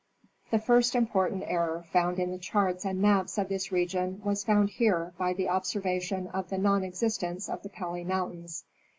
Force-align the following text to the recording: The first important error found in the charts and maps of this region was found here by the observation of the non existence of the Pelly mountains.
The 0.49 0.57
first 0.57 0.95
important 0.95 1.43
error 1.45 1.85
found 1.93 2.17
in 2.17 2.31
the 2.31 2.39
charts 2.39 2.85
and 2.85 2.99
maps 2.99 3.37
of 3.37 3.49
this 3.49 3.71
region 3.71 4.19
was 4.25 4.43
found 4.43 4.71
here 4.71 5.13
by 5.19 5.33
the 5.33 5.47
observation 5.49 6.25
of 6.29 6.49
the 6.49 6.57
non 6.57 6.83
existence 6.83 7.47
of 7.47 7.61
the 7.61 7.69
Pelly 7.69 8.03
mountains. 8.03 8.63